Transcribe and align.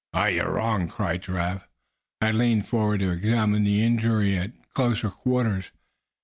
"You're 0.15 0.51
wrong!" 0.53 0.87
cried 0.87 1.21
Giraffe, 1.21 1.67
who 2.19 2.25
had 2.25 2.33
leaned 2.33 2.65
forward 2.67 3.01
to 3.01 3.11
examine 3.11 3.63
the 3.63 3.83
injury 3.83 4.35
at 4.35 4.51
closer 4.73 5.11
quarters. 5.11 5.65